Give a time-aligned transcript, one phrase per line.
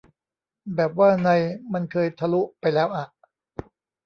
[0.75, 1.29] แบบว่าใน
[1.73, 3.05] มันเคยทะลุ ไปแล้วอะ